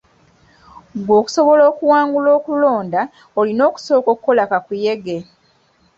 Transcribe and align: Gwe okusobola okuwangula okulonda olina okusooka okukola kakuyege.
Gwe 1.03 1.15
okusobola 1.21 1.63
okuwangula 1.71 2.29
okulonda 2.37 3.01
olina 3.39 3.61
okusooka 3.69 4.07
okukola 4.13 4.43
kakuyege. 4.51 5.17